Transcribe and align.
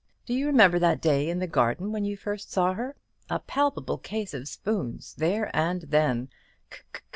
Do 0.25 0.33
you 0.33 0.47
remember 0.47 0.79
that 0.79 0.99
day 0.99 1.29
in 1.29 1.37
the 1.37 1.45
garden 1.45 1.91
when 1.91 2.05
you 2.05 2.17
first 2.17 2.51
saw 2.51 2.73
her? 2.73 2.95
A 3.29 3.37
palpable 3.37 3.99
case 3.99 4.33
of 4.33 4.47
spoons 4.47 5.13
there 5.15 5.55
and 5.55 5.83
then! 5.83 6.29